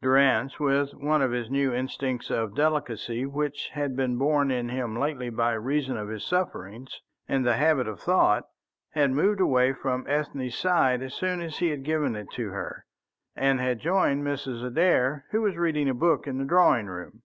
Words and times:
Durrance, 0.00 0.58
with 0.58 0.94
one 0.94 1.20
of 1.20 1.32
the 1.32 1.46
new 1.50 1.70
instincts 1.74 2.30
of 2.30 2.54
delicacy 2.54 3.26
which 3.26 3.68
had 3.74 3.94
been 3.94 4.16
born 4.16 4.50
in 4.50 4.70
him 4.70 4.98
lately 4.98 5.28
by 5.28 5.52
reason 5.52 5.98
of 5.98 6.08
his 6.08 6.24
sufferings 6.24 7.02
and 7.28 7.44
the 7.44 7.56
habit 7.58 7.86
of 7.86 8.00
thought, 8.00 8.44
had 8.92 9.10
moved 9.10 9.38
away 9.38 9.74
from 9.74 10.06
Ethne's 10.08 10.56
side 10.56 11.02
as 11.02 11.12
soon 11.12 11.42
as 11.42 11.58
he 11.58 11.68
had 11.68 11.82
given 11.82 12.16
it 12.16 12.30
to 12.30 12.48
her, 12.52 12.86
and 13.36 13.60
had 13.60 13.78
joined 13.78 14.24
Mrs. 14.26 14.64
Adair, 14.64 15.26
who 15.32 15.42
was 15.42 15.58
reading 15.58 15.90
a 15.90 15.92
book 15.94 16.26
in 16.26 16.38
the 16.38 16.46
drawing 16.46 16.86
room. 16.86 17.20